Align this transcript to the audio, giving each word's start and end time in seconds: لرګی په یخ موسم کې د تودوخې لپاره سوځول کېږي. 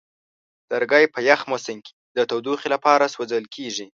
لرګی 0.71 1.05
په 1.13 1.19
یخ 1.29 1.41
موسم 1.51 1.77
کې 1.85 1.93
د 2.17 2.17
تودوخې 2.29 2.67
لپاره 2.75 3.11
سوځول 3.13 3.45
کېږي. 3.55 3.85